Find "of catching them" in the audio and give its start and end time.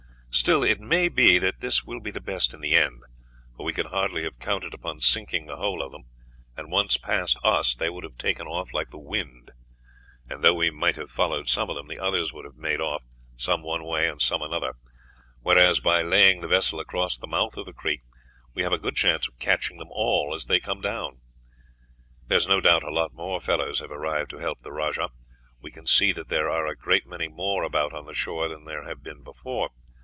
19.27-19.89